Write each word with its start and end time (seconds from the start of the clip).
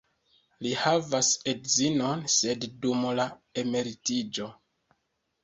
Li 0.67 0.69
havas 0.83 1.29
edzinon, 1.53 2.23
sed 2.37 2.67
dum 2.87 3.05
la 3.21 3.27
emeritiĝo. 3.65 4.51